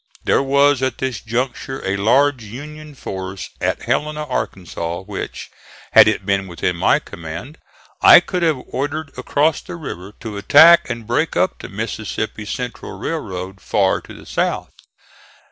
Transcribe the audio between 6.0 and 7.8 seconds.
it been within my command,